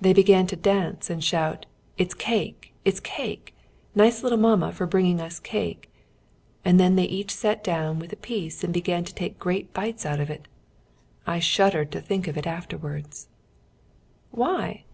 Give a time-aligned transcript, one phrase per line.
[0.00, 1.66] They began to dance and shout:
[1.98, 2.72] 'It's cake!
[2.82, 3.52] It's cake!
[3.94, 5.90] Nice little mamma for bringing us cake.'
[6.64, 10.06] And then they each sat down with a piece and began to take great bites
[10.06, 10.48] out of it.
[11.26, 13.08] I shuddered to think of it afterward."
[14.30, 14.84] "Why?"